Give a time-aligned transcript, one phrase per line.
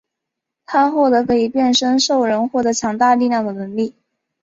[0.65, 3.93] 他获得可以变身兽人获得强大力量的能力。